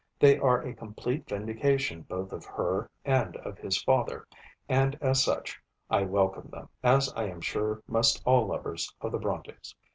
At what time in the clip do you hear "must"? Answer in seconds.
7.87-8.19